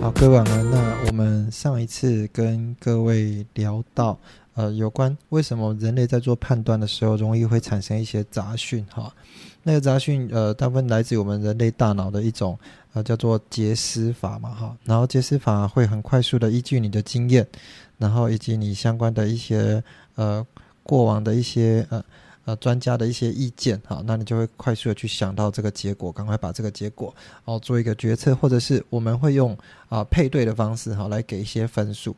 [0.00, 0.70] 好，各位晚安。
[0.70, 4.18] 那我们上一次跟各位聊到，
[4.54, 9.12] 呃，有关为什么人类在做判断的时候，容易会产生一些杂讯哈。
[9.62, 12.56] 那个杂讯，呃，大部分来自于我们人类大脑的一种，
[12.92, 14.76] 呃，叫做结思法嘛哈。
[14.84, 17.46] 然后结思法会很快速的依据你的经验，
[17.98, 19.82] 然后以及你相关的一些，
[20.14, 20.46] 呃，
[20.82, 22.04] 过往的一些，呃。
[22.46, 27.12] 呃，专家的一些意见，哈，那你就会快速的去想到这个结果，赶快把这个结果
[27.44, 32.14] 哦做一个决策，或者是我们会用啊配对的方式哈来给一些分数，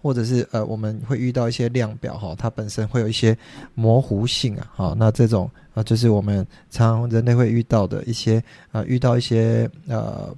[0.00, 3.36] 或者是呃我们会遇到一些量表哈，它本身会有一些
[3.74, 10.32] 模糊性啊，好，那这种啊就是我们常人类会遇到的一些啊遇到一些呃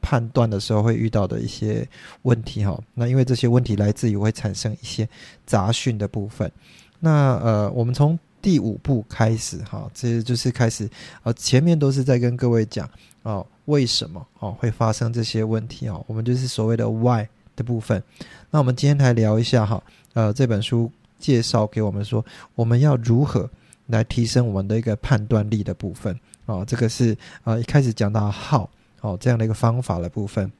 [0.00, 1.88] 判断的时候会遇到的一些
[2.22, 5.08] 问题哈，那因为这些问题来自于会产生一些
[5.46, 6.50] 杂讯的部分，
[6.98, 8.18] 那呃我们从
[8.48, 10.88] 第五步开始，哈，这就是开始，
[11.22, 12.88] 啊，前面都是在跟各位讲，
[13.22, 18.02] 哦，为什么哦会发生这些问题哦，我们就是所谓的 why 的部分。
[18.50, 19.82] 那我们今天来聊一下哈，
[20.14, 22.24] 呃，这本书介绍给我们说，
[22.54, 23.46] 我们要如何
[23.88, 28.66] 来提升我们的一个判断力的部分，哦，这个是呃一开始讲到 how
[29.02, 30.50] 哦这样的一个方法的部分。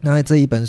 [0.00, 0.66] 那这一本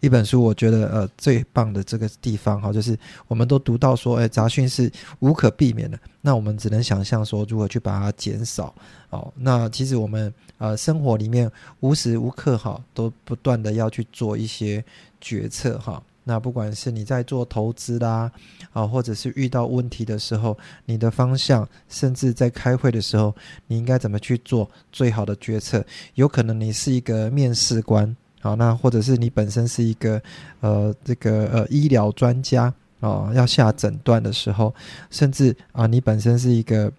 [0.00, 5.98] 一本书，我觉得呃最棒的这个地方哈，就是我们都读到说，哎，杂讯是无可避免的。
[6.20, 8.74] 那我们只能想象说，如何去把它减少
[9.10, 9.32] 哦。
[9.36, 14.84] 那其实我们呃生活里面无时无刻哈都不断的要去做一些
[15.20, 16.02] 决策哈。
[16.24, 18.30] 那不管是你在做投资啦
[18.72, 23.34] 啊，或者是遇到问题的时候，你的方向，甚至在开会的时候，
[23.66, 25.84] 你应该怎么去做最好的决策？
[26.14, 28.14] 有可能你是一个面试官。
[28.40, 30.20] 好，那或者是你本身是一个
[30.60, 34.74] 呃这个呃医疗专家啊，要下诊断的时候，
[35.10, 36.90] 甚至啊你本身是一个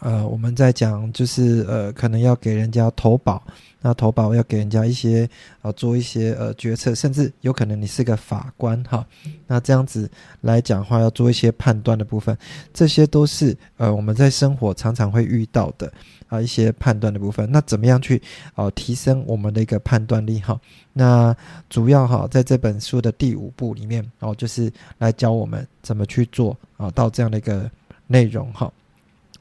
[0.00, 3.42] 呃我们在讲就是呃可能要给人家投保，
[3.86, 5.30] 那投保要给人家一些
[5.62, 9.06] 啊做一些呃决策，甚至有可能你是个法官哈，
[9.46, 10.10] 那这样子
[10.40, 12.36] 来讲话要做一些判断的部分，
[12.74, 15.92] 这些都是呃我们在生活常常会遇到的。
[16.28, 18.20] 啊，一些判断的部分，那怎么样去
[18.56, 20.60] 啊提升我们的一个判断力哈？
[20.92, 21.32] 那
[21.70, 24.68] 主要哈在这本书的第五步里面哦，就是
[24.98, 27.70] 来教我们怎么去做啊，到这样的一个
[28.08, 28.68] 内容哈。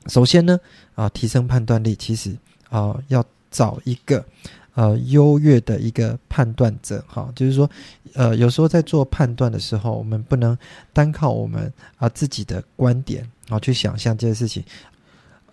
[0.05, 0.59] 首先呢
[0.93, 2.37] 啊，提升判断力，其实
[2.69, 4.25] 啊要找一个
[4.73, 7.69] 呃优越的一个判断者哈，就是说
[8.13, 10.57] 呃有时候在做判断的时候，我们不能
[10.91, 14.61] 单靠我们啊自己的观点然后去想象这些事情。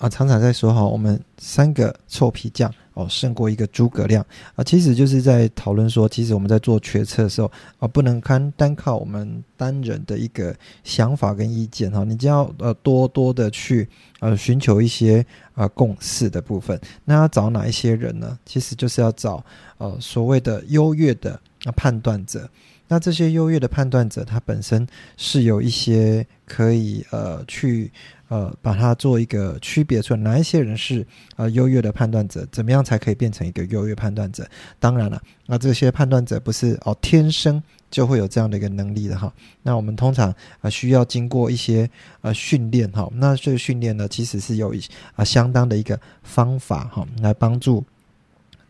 [0.02, 4.26] 啊，常常在说哈，我们三个臭皮匠哦，胜过一个诸葛亮
[4.56, 7.48] 啊，其实就是在讨论说，其实我们在做决策的时候
[7.78, 10.52] 啊，不能看单靠我们单人的一个
[10.82, 15.24] 想法跟意见哈，你就要呃多多的去呃寻求一些
[15.54, 16.76] 呃共识的部分。
[17.04, 18.36] 那要找哪一些人呢？
[18.44, 19.44] 其实就是要找
[19.78, 22.50] 呃所谓的优越的啊判断者。
[22.88, 24.84] 那这些优越的判断者，他本身
[25.16, 27.92] 是有一些可以呃去。
[28.32, 31.06] 呃，把它做一个区别出来，哪一些人是
[31.36, 32.48] 呃优越的判断者？
[32.50, 34.48] 怎么样才可以变成一个优越判断者？
[34.80, 39.30] 当然了，那这些判断者不是哦天生就会有这样的一个能力的哈。
[39.62, 41.86] 那我们通常啊需要经过一些
[42.22, 43.06] 呃训练哈。
[43.12, 44.82] 那这个训练呢，其实是有一
[45.14, 47.84] 啊相当的一个方法哈，来帮助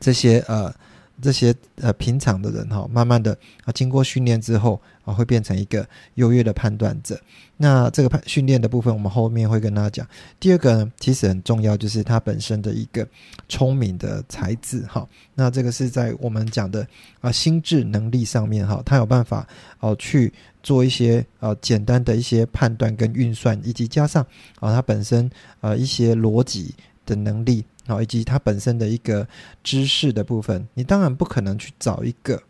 [0.01, 0.75] 这些呃。
[1.21, 7.21] 这些呃平常的人哈，慢慢的啊，经过训练之后啊，会变成一个优越的判断者。
[7.57, 10.07] 那这个判训练的部分，我们后面会跟大家讲。
[10.41, 13.07] 第二个呢，其实很重要，就是他本身的一个
[13.49, 15.07] 聪明的才智哈。
[15.35, 16.87] 那这个是在我们讲的
[17.21, 19.47] 啊心智能力上面哈，他有办法
[19.81, 20.33] 哦去
[20.63, 24.27] 做一些呃简单的一些判断跟运算，以及加上
[24.59, 26.75] 啊他本身呃一些逻辑
[27.07, 27.65] 的能力。
[27.85, 29.27] 好，以及他本身的一个
[29.65, 32.41] 知识的部分，你当然不可能去找一个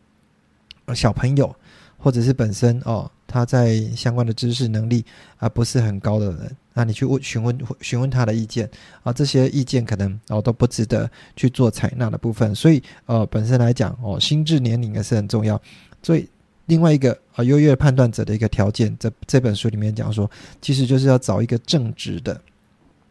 [0.94, 1.56] 小朋友，
[2.02, 5.04] 或者是本身哦他在相关的知识能力
[5.38, 8.68] 啊不是很高的人，那你去问询问询问他的意见
[9.02, 12.54] 啊，这些意见可能哦都不值得去做采纳的部分。
[12.54, 15.58] 所以呃本身来讲哦心智年龄也是很重要。
[16.02, 16.28] 所以
[16.66, 22.38] 另外一个啊优越判断者的一个条件，这这本书里面讲说，其实就是要找一个正直的。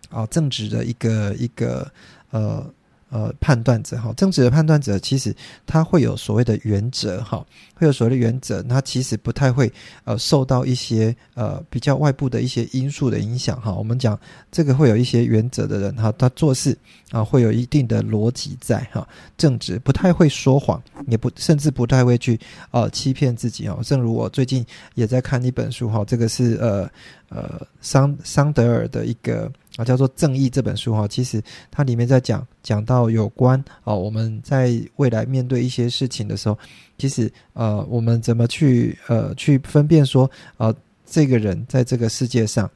[0.10, 1.90] 啊，正直的一个一个
[2.32, 2.70] 呃
[3.12, 5.36] 呃判断者哈，正直的判断者其实
[5.68, 9.72] 他会有所谓的原则哈，会有所谓的原则，他其实不太会
[10.06, 13.72] 呃受到一些呃比较外部的一些因素的影响哈。
[13.74, 14.18] 我们讲
[14.50, 16.76] 这个会有一些原则的人哈，他做事
[17.12, 22.40] 啊会有一定的逻辑在哈，正直不太会说谎，也不甚至不太会去
[22.72, 23.80] 呃欺骗自己哦。
[23.84, 24.66] 正如我最近
[24.96, 26.90] 也在看一本书哈，这个是呃
[27.30, 29.52] 呃桑桑德尔的一个。
[29.78, 36.58] 啊，叫做《正义》这本书哈，其实它里面在讲讲到有关啊，我们在未来面对一些事情的时候，
[36.98, 40.76] 其实呃，我们怎么去呃去分辨说呃，
[41.06, 42.70] 这个人在这个世界上，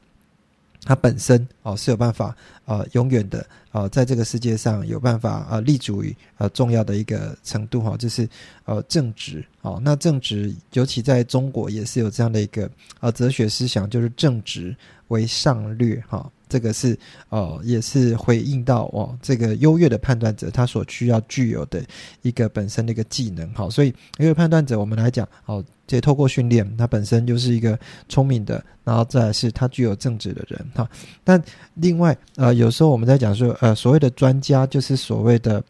[0.86, 2.34] 他本身哦是有办法
[2.64, 8.26] 呃永远的呃在这个世界上有办法呃立足于呃重要的一个程度哈，就是
[8.64, 12.72] 呃正直哦，那正直尤其在中国也是有这样的一个
[13.02, 14.74] 呃哲学思想，就是正直
[15.10, 16.32] 为上略哈。
[16.48, 16.98] 这个是
[17.30, 21.84] 哦，也是回应到哦，这个优越的判断者他所需要具有的
[22.22, 23.70] 一个本身的一个技能哈。
[23.70, 27.78] 所以优越判断者，我们来讲哦，这透过训练，他本身就是一个
[28.08, 30.90] 聪明的，然后再是他具有正直的人哈。
[31.24, 31.42] 但
[31.76, 35.64] 另外呃，有时候我们在讲说呃，所谓的专家就是所谓的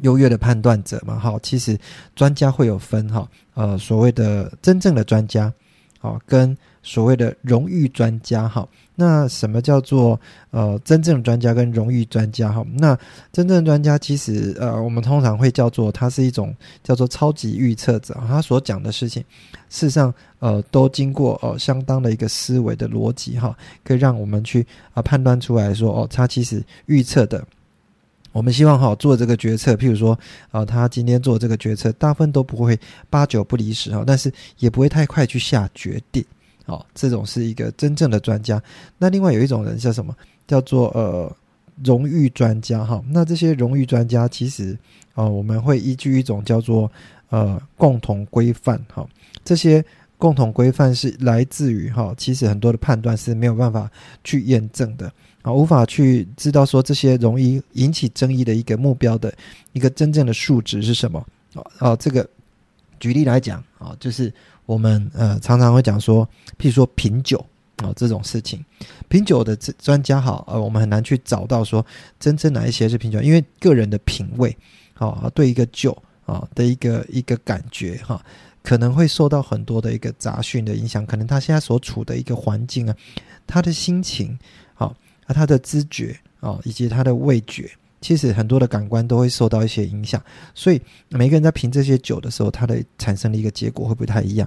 [0.00, 1.38] 优越的判断者嘛哈。
[1.42, 1.78] 其实
[2.14, 5.52] 专家会有分哈，呃，所谓的真正的专家
[6.00, 8.66] 啊，跟所谓的荣誉专家哈。
[8.94, 10.20] 那什么叫做
[10.50, 12.64] 呃真正专家跟荣誉专家哈？
[12.74, 12.96] 那
[13.32, 19.24] 真正专家其实呃我们通常会叫做他是一种叫做超级预测者，他所讲的事情
[19.70, 27.42] 事实上呃都经过呃相当的一个思维的逻辑哈，可以让我们去啊判断出来说哦他其实预测的，
[28.30, 30.16] 我们希望哈做这个决策，譬如说
[30.50, 32.78] 啊他今天做这个决策，大部分都不会
[33.08, 36.22] 八九不离十哈，但是也不会太快去下决定。
[36.66, 38.62] 哦，这种是一个真正的专家。
[38.96, 40.14] 那另外有一种人叫什么？
[40.46, 41.34] 叫做呃
[41.82, 43.02] 荣誉专家哈。
[43.08, 44.78] 那这些荣誉专家其实
[45.14, 46.90] 啊，我们会依据一种叫做
[47.30, 49.04] 呃共同规范哈。
[49.44, 49.84] 这些
[50.18, 53.90] 共同规范是来自于哈，其实很多的判断是没有办法
[54.22, 55.12] 去验证的
[55.42, 59.32] 啊，无法去知道说这些容易引起争议的一个目标的
[59.72, 61.62] 一个真正的数值是什么啊？
[61.78, 62.28] 啊，这个
[63.00, 64.32] 举例来讲啊，就是。
[64.66, 66.24] 我们呃常常会讲说，
[66.58, 67.44] 譬如说品酒
[67.76, 68.64] 啊这种事情，
[69.08, 71.84] 品酒的专专家哈，呃我们很难去找到说
[72.20, 74.56] 真正哪一些是品酒，因为个人的品味
[74.94, 78.24] 啊对一个酒啊的一个一个感觉哈，
[78.62, 82.96] 可能会受到很多的一个杂讯的影响，可能他现在所处的一个环境啊，
[83.46, 84.38] 他的心情
[84.74, 84.94] 啊，
[85.26, 87.70] 他的知觉啊，以及他的味觉。
[88.02, 90.22] 其实很多的感官都会受到一些影响，
[90.54, 94.46] 所以每个人在评这些酒的时候，它的产生的一个结果会不太一样，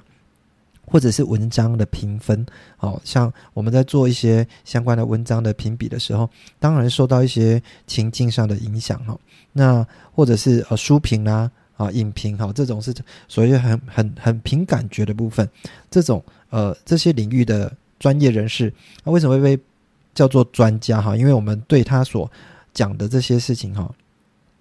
[0.86, 2.46] 或者是文章的评分，
[2.78, 6.30] 好像我们在做一些相关的文章的评比的时候，
[6.60, 9.18] 当然受到一些情境上的影响哈。
[9.54, 12.94] 那或者是呃书评啦啊影评哈，这种是
[13.30, 15.50] 所谓很很很凭感觉的部分，
[15.90, 18.72] 这种呃这些领域的专业人士，
[19.06, 19.64] 那为什么会被
[20.14, 21.16] 叫做专家哈？
[21.16, 22.30] 因为我们对他所
[22.76, 23.92] 讲的这些事情哈，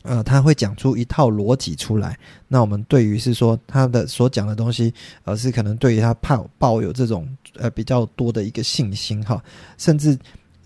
[0.04, 2.18] 呃，他会讲出一套逻辑出来。
[2.48, 4.94] 那我们对于是说他的所讲的东西，
[5.24, 9.42] 而是可能对于他抱抱有这种呃比较多的一个信心哈，
[9.76, 10.18] 甚至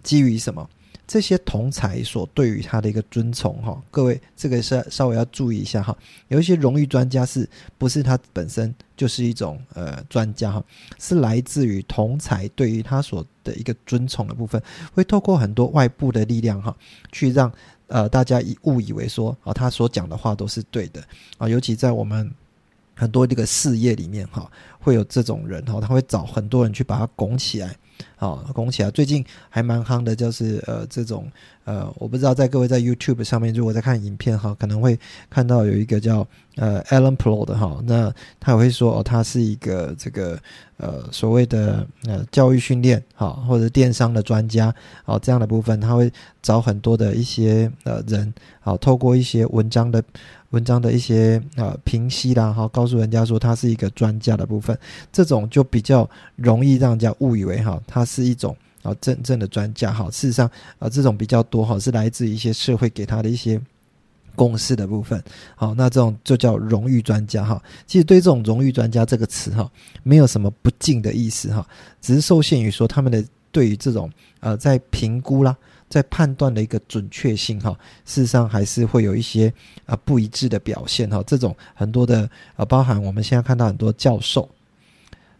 [0.04, 0.68] 基于什么？
[1.08, 5.96] 这些同才所对于他的一个尊崇哈，各位这个是稍微要注意一下哈。
[6.28, 10.62] 有一些荣誉专家是不是他本身就是一种呃专家哈，
[10.98, 16.76] 是来自于同才对于他所的一个尊崇的部分，会透过很多外部的力量哈，
[17.10, 17.50] 去让
[17.86, 21.02] 呃大家以误以为说啊他所讲的话都是对的
[21.38, 22.30] 啊，尤其在我们
[22.94, 24.46] 很多这个事业里面哈，
[24.78, 27.74] 会有这种人哈，他会找很多人去把他拱起来。
[28.16, 28.90] 好，拱起来！
[28.90, 31.30] 最近还蛮夯的，就是呃，这种
[31.64, 34.98] 呃，我不知道在各位在 YouTube 上面，如果在看影片哈，可能会
[35.30, 36.26] 看到有一个叫
[36.56, 40.38] 呃 Alan Pro 的哈，那他也会说哦，他是一个这个
[40.78, 44.74] 呃所谓的呃教育训练哈，或者电商的专家
[45.04, 46.12] 哦，这样的部分他会
[46.42, 50.02] 找很多的一些呃人，好，透过一些文章的。
[50.50, 54.76] 文章的一些呃评析啦，哈，告诉人家说他是一个专家的部分，
[55.12, 60.10] 这种就比较容易让人家误以为哈，他是一种啊真正的专家哈。
[60.10, 63.60] 事实上啊，这种比较多哈，是来自一些社会给他的一些
[64.34, 65.22] 公式的部分。
[65.54, 67.62] 好，那这种就叫荣誉专家哈。
[67.86, 69.70] 其实对这种荣誉专家这个词哈，
[70.02, 71.66] 没有什么不敬的意思哈，
[72.00, 75.54] 只是受限于说他们的对于这种呃在评估啦。
[75.88, 77.70] 在判断的一个准确性哈，
[78.04, 79.52] 事实上还是会有一些
[79.86, 81.22] 啊不一致的表现哈。
[81.26, 84.48] 这种很多的啊，包含我们现在看到很多教授、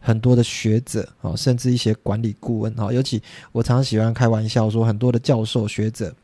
[0.00, 6.14] 很多的学者啊，甚至一些管理顾问啊，尤其我常常喜欢开玩笑说，很多的教授学者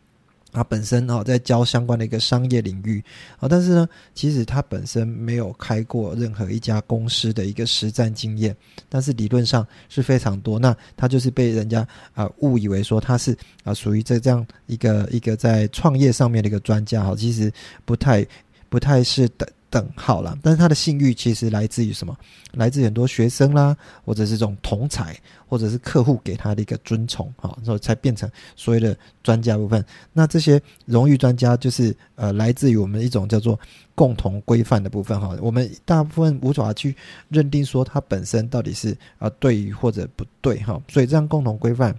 [0.54, 3.04] 啊，本身啊在教相关的一个商业领域
[3.38, 8.56] 啊，但是呢，其实他本身没有开过任何一家公司的一个实战经验，
[8.88, 10.58] 但是理论上是非常多。
[10.58, 17.52] 那他就是被人家啊误以为说他是啊属于这这样一个一个在创业上面的一个专家哈，其实
[17.84, 18.26] 不太
[18.68, 19.46] 不太是的。
[19.74, 22.16] 等好了，但是他的信誉其实来自于什么？
[22.52, 29.84] 来自很多学生啦，或者是这种同才，或者是客户给他的一个尊崇，哈，然后才变成所谓的专家部分。
[30.12, 33.58] 那这些荣誉专家就是呃，来自于我们一种叫做
[33.96, 35.36] 共同规范的部分，哈。
[35.42, 36.94] 我们大部分无法去
[37.28, 40.80] 认定说他本身到底是啊对或者不对，哈。
[40.86, 41.92] 所以这样共同规范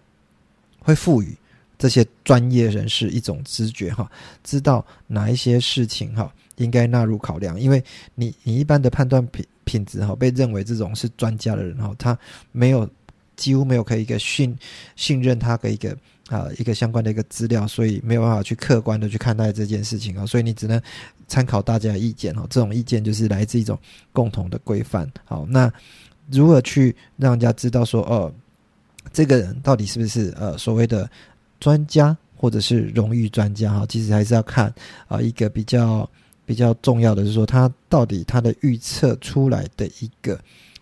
[0.80, 1.36] 会赋予
[1.78, 4.10] 这些专业人士一种知觉，哈，
[4.44, 6.32] 知道哪一些事情，哈。
[6.58, 12.18] 应该纳入考量，因为你你一般的判断品品质哈，被认为这种是专家的人哈，他
[12.54, 12.90] 没有
[13.36, 14.58] 几乎没有可以一个信
[14.96, 15.94] 信任他的一个
[16.30, 20.82] 啊一个相关的一个资料，所以没有办法去客观的去看待这件事情啊，所以你只能
[21.28, 23.78] 参考大家的意见哦，这种意见就是来自一种
[24.14, 25.12] 共同的规范。
[25.26, 25.70] 好，那
[26.32, 28.34] 如何去让人家知道说哦，
[29.12, 31.10] 这个人到底是不是呃所谓的
[31.66, 33.86] 专家或者是荣誉专家哈？
[33.88, 34.72] 其实还是要看
[35.08, 36.08] 啊一个比较。
[36.48, 40.40] 比较重要的是说，他到底他的预测出来的一个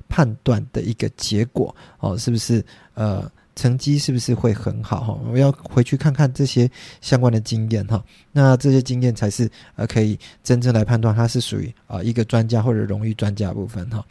[0.10, 2.62] 判断的一个结果哦，是不是
[2.96, 5.18] 呃成绩是不是会很好哈？
[5.32, 14.06] 我要回去看看这些相关的经验哈，那这些经验才是呃可以真正来判断他是属于啊一个专家或者荣誉专家部分哈。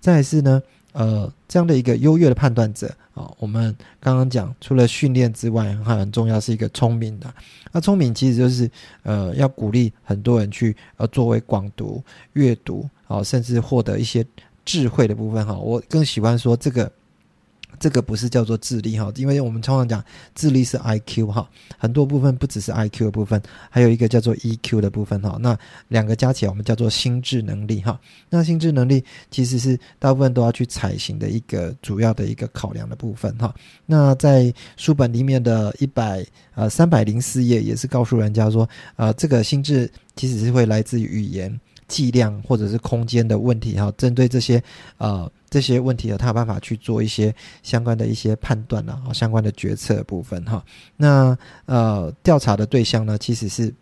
[0.00, 0.62] 再是呢。
[0.94, 7.32] 呃，这样的一个优越的判断者啊，我们刚刚讲，除了训练之外，还很重要是一个聪明的。
[7.70, 8.70] 那聪明其实就是
[9.02, 14.24] 呃，要鼓励很多人去呃，作为广读、阅读啊，甚至获得一些
[14.64, 15.54] 智慧的部分哈。
[15.54, 16.90] 我更喜欢说这个。
[17.84, 20.02] 这个不是叫做智力哈，因为我们通常讲
[20.34, 25.36] 智力是 I Q 哈，很多部分不只是 I Q 的部分，还有一个叫做 E Q 的部分哈。
[25.38, 25.54] 那
[25.88, 28.00] 两个加起来，我们叫做心智能力哈。
[28.30, 33.54] 那心智能力其实是大部分都要去采行的一个主要的一个考量的部分哈。
[33.84, 36.24] 那在书本里面的一百
[36.54, 41.60] 呃三百零四页也是告诉人家说，呃，这个心智其实是会来自于语言。
[41.88, 44.62] 剂量或者是空间的问题哈，针对这些
[44.98, 50.64] 呃这些问题的，他有办法去做一些相关的一些判断啊，相关的决策部分哈。
[50.96, 51.36] 那
[51.66, 53.72] 呃调查的对象呢，其实是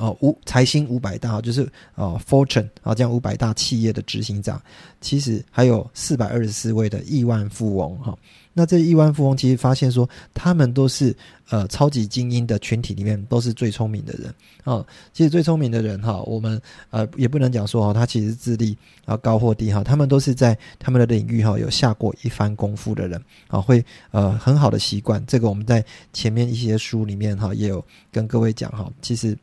[0.00, 4.60] 哦五财星五百大，就是哦 Fortune 啊这样五百大企业的执行长，
[5.00, 8.16] 其实还有四百二十四位的亿万富翁哈。
[8.52, 11.14] 那这亿万富翁其实发现说，他们都是
[11.50, 14.84] 呃超级精英的群体里面都是最聪明的人哦。
[15.12, 25.24] 其实最聪明的人哈，我们呃也不能讲说哈，他其实智力啊高或低哈，他们都是在他们的领域哈有下过一番功夫的人啊，会呃很好的习惯。
[25.26, 29.36] 这个我们在前面一些书里面哈也有跟各位讲哈，其实。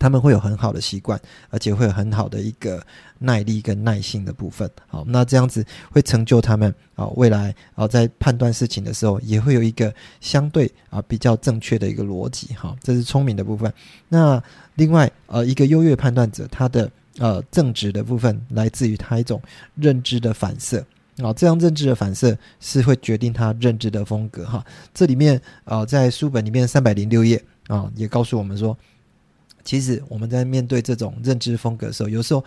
[0.00, 2.82] 他们会有很好的习惯，而且会有很好的一个
[3.18, 4.68] 耐力跟耐性的部分。
[4.88, 12.54] 好，那这样子会成就他们啊，未来啊在判断事情的时候，也会有一个相对啊比较正确的一个逻辑。
[12.54, 13.70] 哈，这是聪明的部分。
[14.08, 14.42] 那
[14.76, 19.40] 另外呃，一个优越判断者，他的呃正直的部分来自于他一种
[19.74, 20.82] 认知的反射。
[21.18, 24.46] 啊，这样认知的反射是会决定他认知的风格。
[24.46, 24.64] 哈，
[24.94, 28.74] 这里面啊在书本里面三百零六页啊也告诉我们说。
[29.70, 32.44] 其实我们在面对这种认知风格的时候，有时候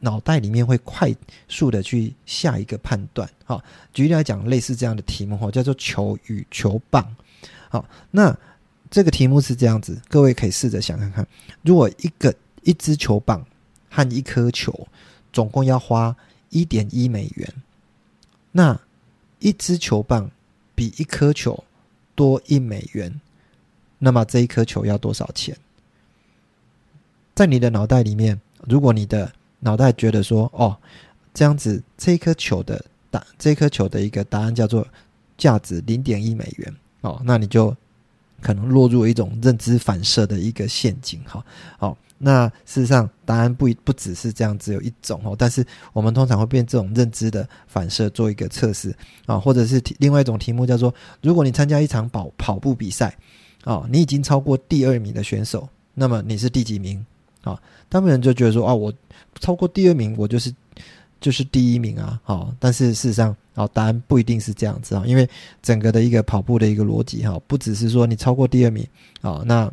[0.00, 1.14] 脑袋里面会快
[1.48, 3.30] 速的去下一个判断。
[3.44, 3.62] 好，
[3.92, 7.14] 举例来讲，类似这样的题目哈，叫做球与球棒。
[7.68, 8.36] 好，那
[8.90, 11.24] 这个题目是这样子，各位可以试着想看看，
[11.62, 13.46] 如果一个一支球棒
[13.88, 14.88] 和一颗球
[15.32, 16.16] 总共要花
[16.48, 17.54] 一点一美元，
[18.50, 18.80] 那
[19.38, 20.28] 一支球棒
[20.74, 21.62] 比一颗球
[22.16, 23.20] 多一美元，
[24.00, 25.56] 那么这一颗球要多少钱？
[27.34, 30.76] 在你的脑袋里面，如果你的脑袋觉得说，哦，
[31.32, 34.86] 这样子，这颗球的答，这颗球的一个答案叫做
[35.36, 37.76] 价值零点一美元，哦，那你就
[38.40, 41.44] 可能落入一种认知反射的一个陷阱，哈，
[41.76, 48.94] 好，那事实上答案不不只是这样，只有一种哦，但是我们通常会变这种认知的反射做一个测试
[49.26, 53.16] 啊，或者是另外一种题目叫做，如果你参加一场跑跑步比赛，
[53.64, 57.04] 哦，你已经超过第二名的选手，那么你是第几名？
[57.44, 58.92] 啊，他们人就觉得说啊，我
[59.38, 60.52] 超过第二名，我就是
[61.20, 62.18] 就是第一名啊。
[62.24, 65.28] 好，但是事实上，啊，答案不一定是这样子啊，因为
[65.62, 68.86] 整个的一个跑步的一个逻辑哈，不只是说你超过第二名
[69.20, 69.70] 啊，那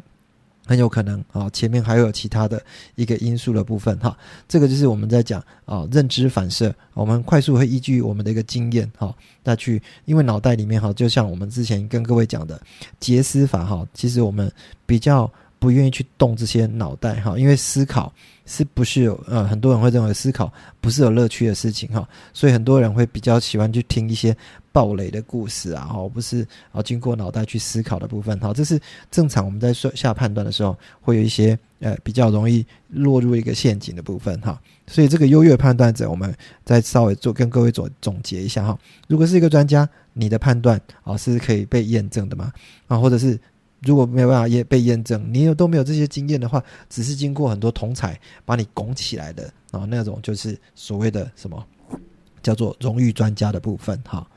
[0.65, 2.61] 很有可能啊，前面还有其他的
[2.95, 4.17] 一个因素的部分哈。
[4.47, 9.13] 这个就是我们在讲啊，认知反射，我们快速会依据我们的一个经验哈，
[9.43, 12.61] 那去因为脑袋里面哈，就像我们之前跟各位讲的
[12.99, 14.51] 杰斯法哈，其实我们
[14.85, 15.31] 比较。
[15.61, 18.11] 不愿意去动这些脑袋哈，因为思考
[18.47, 20.51] 是不是有呃很多人会认为思考
[20.81, 24.35] 不是有乐趣的事情哈，所以很多人会比较喜欢去听一些
[24.71, 38.75] 暴雷的故事啊，哈，不是啊经过脑袋去思考的部分哈，这是正常我们在下判断的时候会有一些呃比较容易落入一个陷阱的部分哈，所以这个优越判断者，我们再稍微做跟各位总总结一下哈，
[39.07, 42.51] 如果是一个专家，你的判断啊是可以被验证的吗？
[42.87, 43.39] 啊，或者是？
[43.81, 51.65] 如果没有办法验被验证，你有都没有这些经验的话，只是经过很多同才把你拱起来的啊，那种就是所谓的什么
[52.43, 54.27] 叫做荣誉专家的部分哈。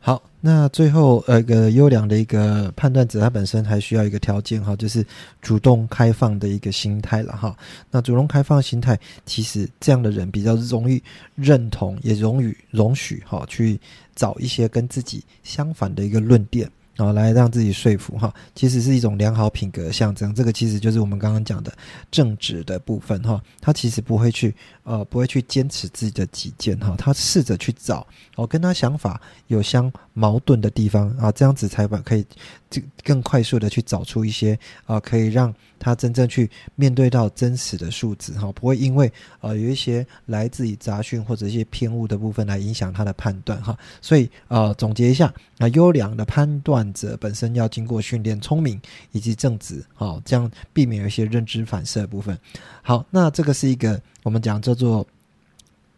[0.00, 5.04] 好，那最后呃一个优良的一个判断者，他本身还需要一个条件哈，就是
[5.42, 7.54] 主动开放的一个心态了哈。
[7.90, 11.02] 那主动开放心态，其实这样的人比较容易
[11.34, 13.78] 认同，也容易容许哈去
[14.14, 16.70] 找一些跟自己相反的一个论点。
[16.98, 20.34] 然后来让自己说服哈，其实是一种良好品格象征。
[20.34, 21.72] 这个其实就是我们刚刚讲的
[22.10, 23.40] 正直的部分哈。
[23.60, 24.52] 他其实不会去
[24.88, 26.94] 呃，不会去坚持自己的己见哈。
[26.96, 32.24] 他试着去找哦，跟他想法有相矛盾的地方啊，这样子才把可以
[32.70, 43.76] 这更快速的去找出一些啊，可以让他真正去面对到真实的数字哈，不会因为呃有一些来自于杂讯或者一些偏误的部分来影响他的判断哈。
[44.00, 46.88] 所以呃，总结一下啊，优良的判断。
[46.94, 48.80] 者本身要经过训练，聪明
[49.12, 52.36] 以及正直，好，这样避免有一些认知反射的部分。
[52.82, 55.06] 好，那这个是一个我们讲叫做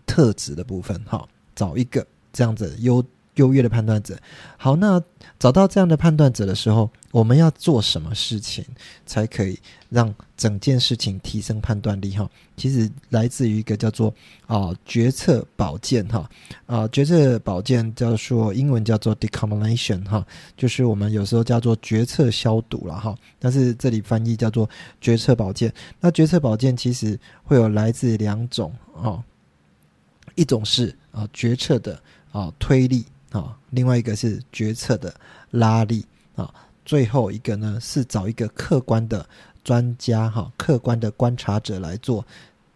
[0.07, 3.05] 特质的部分，哈，找一个这样子优。
[3.37, 4.19] 优越的判断者，
[4.57, 5.03] 好，那
[5.39, 8.65] 找到这样的判断者的时候，我们要做什么事情
[9.07, 9.59] 才可以
[9.89, 12.11] 让整件事情提升判断力？
[12.17, 14.13] 哈，其实来自于一个叫做
[14.47, 16.29] 啊决策保健哈
[16.67, 24.69] 啊决策保健叫做英文叫做 decomination 哈，就是我们有时候叫做决策消毒了哈，但是这里翻译叫做
[25.01, 25.73] 决策保健。
[26.01, 29.23] 那决策保健其实会有来自两种哦，
[30.35, 31.99] 一种是啊决策的
[32.33, 33.07] 啊推力。
[33.30, 35.14] 啊，另外一个是决策的
[35.50, 36.04] 拉力
[36.36, 36.52] 啊，
[36.84, 39.26] 最后一个呢是找一个客观的
[39.64, 42.25] 专家哈，客观的观察者来做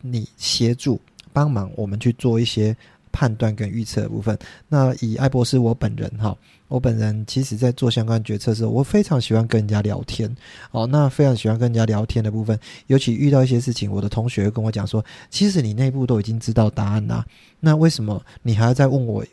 [0.01, 1.01] 你协助
[1.33, 2.77] 帮忙我们去做一些
[3.13, 4.39] 判断跟预测的部分。
[4.69, 6.37] 那以艾博士我本人哈。
[6.75, 10.29] 我本人其实，在做相关决策的时候，我非常喜欢跟人家聊天。
[10.73, 12.59] 哦，那非常喜欢跟人家聊天的部分，
[12.89, 17.25] 尤其遇到一些事情，我的同学跟我讲说：“其实你内部都已经知道答案啦，
[17.61, 19.25] 那为什么你还要再问我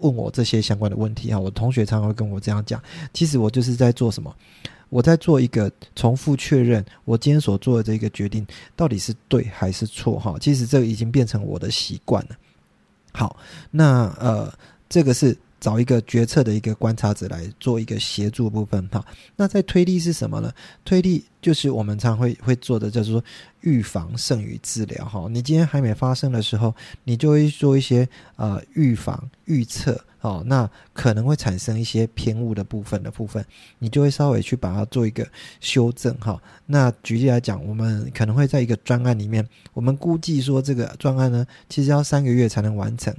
[0.00, 2.78] 问我这些相关的问题？”啊，我同学常常会跟我这样讲。
[3.14, 4.30] 其实我就是在做什么？
[4.90, 10.18] 我在做一个重复确认，我今天所做的这个决定到底是对还是错？
[10.18, 12.36] 哈，其实这个已经变成我的习惯了。
[13.14, 13.38] 好，
[13.70, 14.52] 那呃，
[14.86, 15.34] 这个是。
[15.60, 19.04] 找一个决策的一个观察者来做一个协助部分哈，
[19.36, 20.50] 那在推力是什么呢？
[20.84, 23.22] 推力就是我们常会会做的，就是说
[23.60, 25.26] 预防胜于治疗哈。
[25.30, 33.44] 你今天还没发生的时候，你就会做一些呃预防预测哦，那可能会产生一些偏误的部分的部分，
[33.78, 35.28] 你就会稍微去把它做一个
[35.60, 36.40] 修正哈。
[36.64, 43.14] 那举例来讲，我们可能会在一个专案里面，我们估计说这个专案呢，其实要三个月才能完成，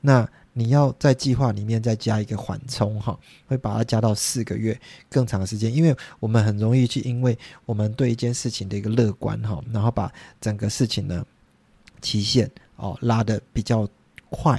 [0.00, 0.28] 那。
[0.58, 11.22] 你要在计划里面再加一个缓冲哈，会把它加到四个月更长时间，因为我们很容易去，因为我们对一件事情的一个乐观哈，然后把整个事情呢
[12.00, 13.86] 期限哦拉的比较
[14.30, 14.58] 快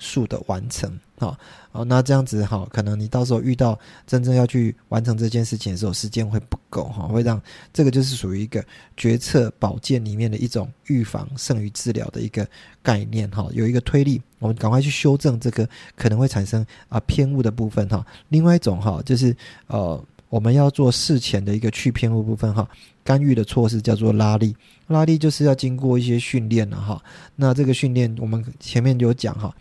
[0.00, 0.98] 速的完成。
[1.20, 1.38] 好，
[1.70, 7.40] 哦，那这样子哈，可能你到时候遇到真正要去完成这件事情的时候，时间会不够哈，会让
[7.72, 8.64] 这个就是属于一个
[8.96, 12.44] 决策保健里面的一种预防胜于治疗的一个
[12.82, 18.04] 概念哈，有一个推力，我们赶快去修正这个可能会产生啊偏误的部分哈。
[18.28, 19.34] 另外一种哈，就是
[19.68, 22.68] 呃，我们要做事前的一个去偏误部分哈，
[23.04, 24.54] 干预的措施叫做拉力，
[24.88, 27.00] 拉力就是要经过一些训练了哈。
[27.36, 29.54] 那这个训练我们前面就有讲哈。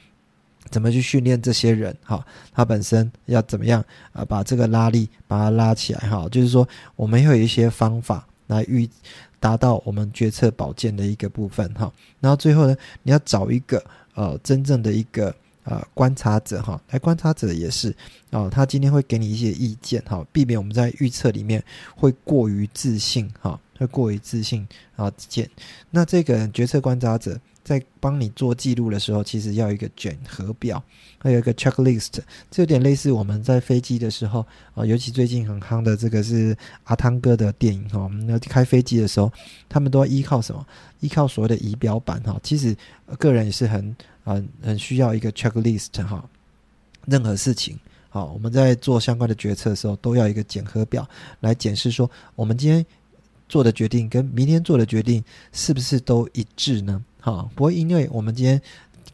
[0.70, 1.94] 怎么去训练这些人？
[2.02, 4.24] 哈，他本身要怎么样啊？
[4.24, 6.65] 把这个拉力把它拉起来，哈，就是说
[6.96, 8.88] 我们会有一些方法来预
[9.38, 11.91] 达到我们决策保健的一个部分，哈。
[12.22, 13.84] 然后最后呢，你要找一个
[14.15, 17.95] 呃真正的一个呃观察者，哈，来观察者也是
[18.30, 21.63] 啊，他今天会给你一些意见，哈，避免我们在预测里面
[21.95, 25.50] 会过于自信，哈，会过于自信啊，见
[25.89, 27.39] 那这个决策观察者。
[27.63, 30.84] 在帮你做记录的时候，其实要一个卷核表，
[31.17, 32.19] 还有一个 checklist，
[32.50, 39.32] 这有点类似我们在飞机的时候啊，尤其最近很夯的这个是阿汤哥的电影哈，我们要开飞机的时候，
[39.69, 40.65] 他们都要依靠什么？
[41.02, 42.39] 依靠所谓的仪表板哈。
[42.43, 42.76] 其实
[43.17, 46.28] 个人也是很啊很需要一个 checklist 哈，
[47.06, 51.08] 任何事情好，我们在做相关的决策的时候，都要一个检核表
[51.39, 52.86] 来检视说，我们今天
[53.47, 57.04] 做的决定跟明天做的决定是不是都一致呢？
[57.22, 58.62] 好，不会因为我们今天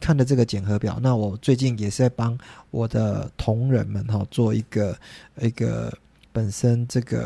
[0.00, 2.36] 看的这个检核表，那我最近也是在帮
[2.72, 4.98] 我的同仁们哈做一个
[5.40, 5.96] 一个
[6.32, 7.24] 本身这个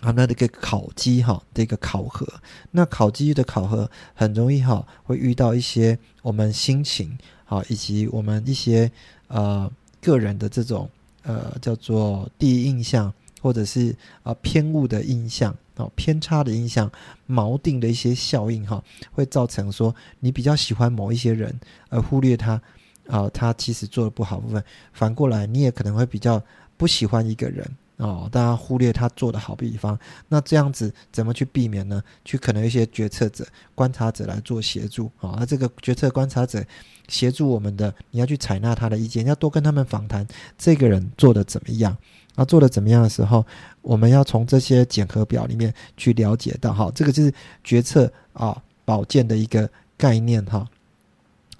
[0.00, 2.24] 啊那这个考绩哈的一个考核，
[2.70, 8.88] 那考绩的考核很容易哈会遇到一些我们心情啊以及我们一些
[9.26, 9.68] 呃。
[9.98, 10.88] 个人的这种
[11.24, 13.12] 呃叫做第一印象，
[13.46, 16.90] 或者是啊偏误的印象哦偏差的印象，
[17.28, 18.82] 锚定的一些效应哈，
[19.12, 21.56] 会造成说你比较喜欢某一些人，
[21.88, 22.60] 而忽略他
[23.06, 24.60] 啊他其实做的不好部分。
[24.92, 26.42] 反过来，你也可能会比较
[26.76, 27.64] 不喜欢一个人
[27.98, 29.96] 哦，大家忽略他做的好地方。
[30.28, 32.02] 那这样子怎么去避免呢？
[32.24, 35.36] 去可能一些决策者、观察者来做协助啊。
[35.38, 36.64] 那这个决策观察者。
[37.08, 40.26] 协助我们的，你要去采纳他的意见，要多跟他们访谈，
[40.58, 41.96] 这个人做的怎么样？
[42.36, 43.44] 那，做的怎么样的时候，
[43.82, 47.32] 我们要从这些检核表里面去了解到，哈，这个就是
[47.64, 50.64] 决策啊保健的一个概念，哈。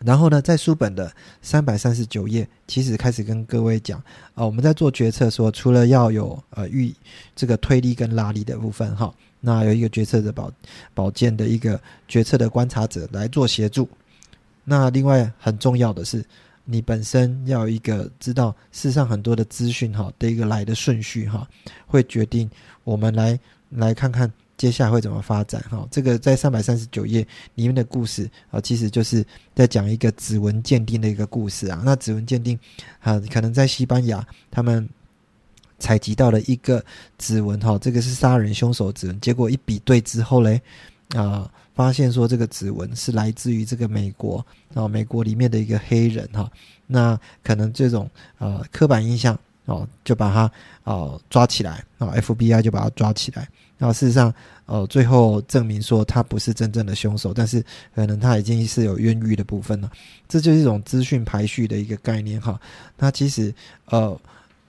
[0.04, 1.10] 然后呢，在书本的
[1.40, 3.98] 三百三十九页，其实开始跟各位讲
[4.34, 6.94] 啊，我们在做决策说，除了要有呃预
[7.34, 10.52] 这个推力跟拉力的部分，哈，那有一个决策的保
[10.92, 13.88] 保健的一个决策的观察者来做协助。
[14.64, 16.22] 那另外很重要的是，
[16.68, 21.48] 你本身要一个知道世上很多的资讯哈的一个来的顺序哈，
[21.86, 22.50] 会决定
[22.82, 23.38] 我们来
[23.70, 25.86] 来看看接下来会怎么发展哈。
[25.92, 27.24] 这个在三百三十九页
[27.54, 29.24] 里面的故事啊，其实就是
[29.54, 31.80] 在讲一个指纹鉴定的一个故事啊。
[31.84, 32.58] 那指纹鉴定
[33.00, 34.86] 啊，可能在西班牙他们
[35.78, 36.84] 采集到了一个
[37.16, 40.60] 指纹哈，这个是杀人凶手指纹，结果一比对之后嘞
[41.14, 41.48] 啊。
[41.76, 46.50] 发现说这个指纹是来自于这个美国啊，美国里面的一个黑人哈，
[46.86, 50.50] 那可能这种呃刻板印象哦，就把他
[50.84, 54.32] 哦抓起来啊，FBI 就把他抓起来，然后事实上
[54.64, 57.62] 呃最后证明说他不是真正的凶手，但是
[57.94, 59.90] 可能他已经是有冤狱的部分了，
[60.26, 62.58] 这就是一种资讯排序的一个概念哈。
[62.96, 63.54] 那其实
[63.86, 64.18] 呃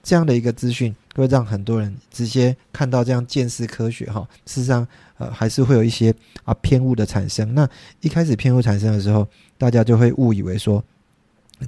[0.08, 4.88] 这样的一个资讯会让很多人直接看到这样见识科学哈，事实上。
[5.20, 7.52] 呃，还是会有一些啊偏误的产生。
[7.52, 7.68] 那
[8.02, 9.26] 一开始偏误产生的时候，
[9.58, 10.80] 大家就会误以为说，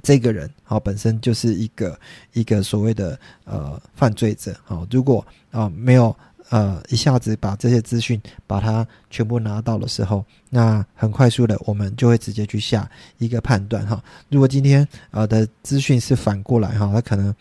[0.01, 1.99] 这个人好本身就是一个
[2.31, 4.55] 一个所谓的呃犯罪者。
[4.63, 6.15] 好，如果啊没有
[6.47, 14.01] 呃一下子把这些资讯把它全部拿到的时候，那很快速的我们就会直接去下一个判断哈。
[14.29, 17.35] 如果今天啊的资讯是反过来哈，他可能。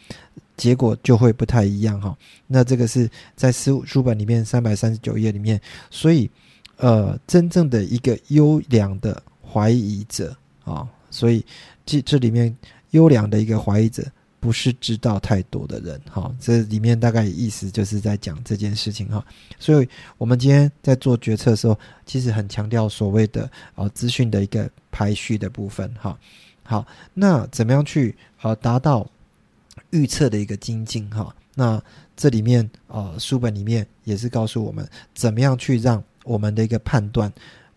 [0.60, 2.14] 结果就会不太一样哈。
[2.46, 6.30] 那这个是在书书本里面三百三十九页里面，所以
[6.76, 11.42] 呃，真正的一个优良的怀疑者啊，所以
[11.86, 12.54] 这这里面
[12.90, 14.04] 优良的一个怀疑者
[14.38, 16.30] 不是知道太多的人哈。
[16.38, 19.24] 这里面大概意思就是在讲这件事情哈。
[19.58, 26.18] 所以我们今天在做决策的时候，其实很强调所谓的啊资讯的一个排序的部分哈。
[26.62, 29.10] 好，那怎么样去呃达到？
[29.90, 31.82] 预测的一个精进哈，那
[32.16, 37.32] 这里面呃书本里面也是告诉我们怎么样去让我们的一个判断，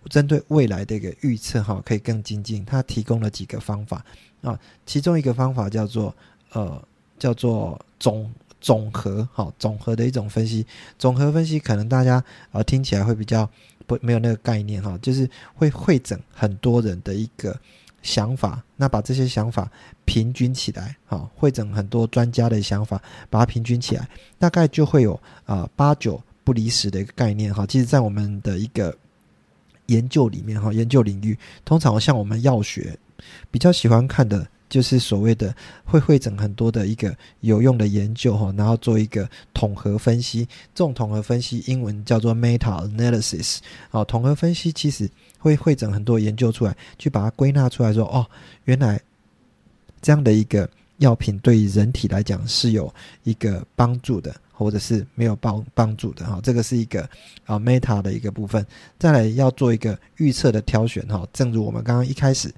[0.10, 2.66] 针对未来的一个预测哈可以更精进。
[2.66, 4.04] 它提供了几个方法
[4.42, 6.16] 啊，其中一个方法叫做
[6.52, 6.82] 呃
[7.18, 10.66] 叫做总总和哈总和的一种分析。
[11.00, 13.50] 总和分析可能大家啊听起来会比较
[13.88, 17.58] 不没有那个概念哈，就是会会诊很多人的一个。
[18.04, 19.68] 想法，那把这些想法
[20.06, 27.66] 平均起来，啊，会整很多专家的想法，把它平均起来，大概就会有啊八九不离十的一个概念，哈。
[27.66, 28.96] 其实，在我们的一个
[29.88, 31.36] 研究里面，哈，研究领域，
[31.66, 32.96] 通常像我们药学
[33.50, 34.48] 比较喜欢看的。
[34.74, 35.56] 就是所谓的
[35.86, 40.48] 会会整很多的一个有用的研究哈，然后做一个统合分析。
[40.74, 43.60] 这种统合分析英文叫做 meta analysis。
[43.92, 45.08] 哦，统合分析其实
[45.38, 48.26] 会会整很多研究出来，去把它归纳出来说，哦，
[48.64, 49.00] 原来
[50.02, 56.40] 这样的一个药品对于人体来讲是有一个帮助的，或者是没有帮帮助的哈。
[56.42, 57.08] 这个是一个
[57.46, 58.66] 啊 meta 的一个部分。
[58.98, 62.52] 再来要做一个预测的挑选哈，正如我们刚刚一开始。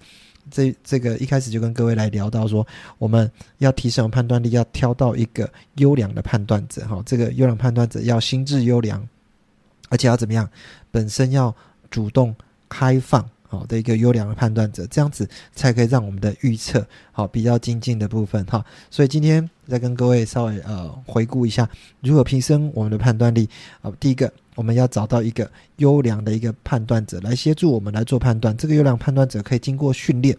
[0.52, 2.66] 这这个一开始就跟各位来聊到说，
[2.98, 7.02] 我们要提升判断力，要挑到一个优良的判断者哈。
[7.06, 9.08] 这个优良判断者要心智优良，
[9.90, 10.50] 而且要怎么样？
[10.92, 11.54] 本身要
[11.90, 12.36] 主动
[12.70, 18.64] 开放好的一个优良的判断者，这样子才可以让我们的预测好比较精进的部分哈。
[18.90, 21.70] 所以今天再跟各位稍微呃回顾一下，
[22.02, 23.50] 如何提升我们的判断力
[23.82, 23.92] 啊。
[24.00, 24.32] 第一个。
[24.56, 28.56] 我们要找到一个优良的一个判断者来协助我们来做判断。
[28.56, 30.34] 这个优良判断者可以经过训练，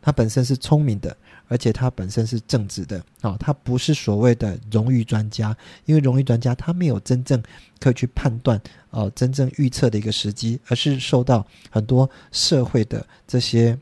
[0.00, 1.14] 他本身是聪明的，
[1.48, 7.42] 而且他本身是正直的啊，他不是所谓的荣誉专家，因为荣誉专家他没有真正
[7.78, 13.78] 可以去判断呃真正预测的一个时机，而是受到很多社会的这些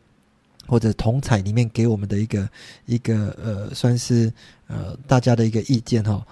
[0.70, 2.48] 或者同彩里面给我们的一个
[2.86, 4.32] 一个呃算是
[4.68, 6.24] 呃大家的一个意见哈。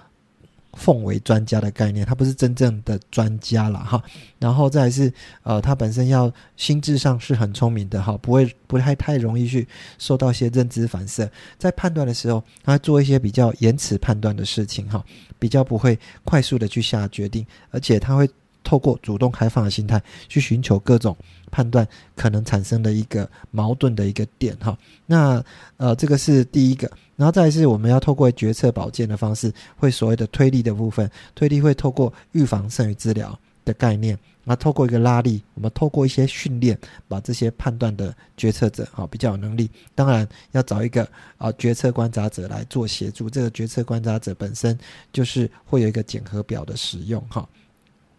[0.73, 4.01] 奉为专家的概念，他不是真正的专家了哈。
[4.37, 15.03] 然后再是呃，他本身要心智上是很聪明的哈，不会不太太容易去受到一些认知反射，在判断的时候，他做一些比较延迟判断的事情哈，
[15.39, 18.29] 比较不会快速的去下决定，而且他会
[18.63, 21.15] 透过主动开放的心态去寻求各种
[21.49, 24.77] 判断可能产生的一个矛盾的一个点哈。
[25.05, 25.43] 那
[25.77, 26.89] 呃，这个是第一个。
[27.15, 39.69] 然后再是，我们要透过决策保健的方式，会所谓的推力的部分，推力会透过预防胜于治疗的概念，那透过一个拉力，我们透过一些训练，把这些判断的决策者，哈，比较有能力。
[39.93, 41.05] 当然要找一个
[41.37, 44.79] 啊决策观察者来做协助，这个决策观察者本身
[45.11, 47.45] 就是会有一个检核表的使用，哈，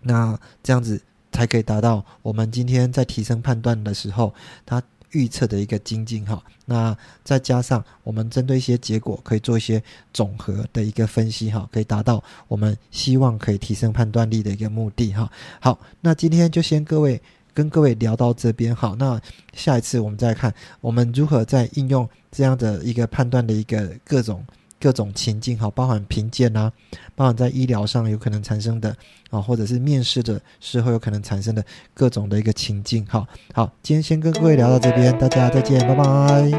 [0.03, 1.01] 那这样子
[1.33, 4.35] 才可以达到我们今天在提升判断的时候，
[4.65, 4.83] 它。
[5.13, 9.83] 预测的一个精进哈，那再加上我们针对一些结果，可以做一些
[10.13, 15.29] 总和的一个分析哈，可以达到我们希望可以提升判断力的一个目的哈。
[15.61, 17.21] 好，那今天就先各位
[17.53, 19.21] 跟各位聊到这边好，那
[19.53, 24.47] 下一次我们再看我们如何在应用这样的一个判断的一个各种。
[24.81, 26.73] 各种情境哈，包含评鉴啊，
[27.15, 28.97] 包含在医疗上有可能产生的
[29.29, 31.63] 啊，或者是面试的时候有可能产生的
[31.93, 33.29] 各种的一个情境哈。
[33.53, 36.51] 好，今天先跟各位聊到这边，大家再见，拜拜。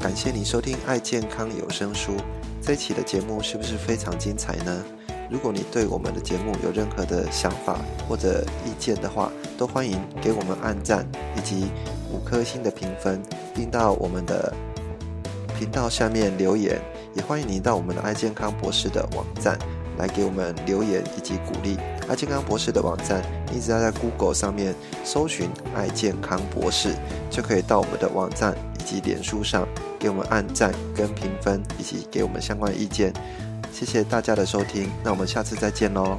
[0.00, 2.16] 感谢你收听爱健康有声书，
[2.62, 4.82] 这一期的节目是不是非常精彩呢？
[5.28, 11.04] 如果你对我们的节目有任何的想法或者意见的话，都欢迎给我们按赞
[11.36, 11.66] 以及
[12.16, 13.22] 五颗星的评分，
[13.54, 14.52] 并到我们的
[15.58, 16.80] 频道下面留言。
[17.14, 19.58] 也欢迎您到我们的爱健康博士的网站
[19.96, 21.78] 来给我们留言以及鼓励。
[22.08, 24.74] 爱健康博士的网站，你只要在 Google 上面
[25.04, 26.94] 搜寻“爱健康博士”，
[27.30, 29.66] 就可以到我们的网站以及脸书上
[29.98, 33.12] 给我们按赞跟评分，以及给我们相关意见。
[33.72, 36.18] 谢谢大家的收听，那我们下次再见喽。